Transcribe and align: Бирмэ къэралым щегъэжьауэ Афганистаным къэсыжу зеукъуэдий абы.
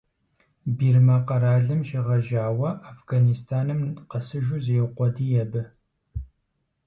Бирмэ 0.77 1.17
къэралым 1.27 1.81
щегъэжьауэ 1.87 2.69
Афганистаным 2.91 3.81
къэсыжу 4.09 4.59
зеукъуэдий 4.65 5.35
абы. 5.43 5.61